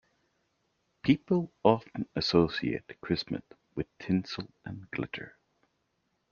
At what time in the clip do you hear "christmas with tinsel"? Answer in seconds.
3.01-4.51